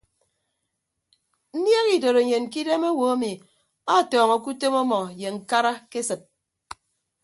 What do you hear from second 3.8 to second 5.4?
atọọñọke utom ọmọ ye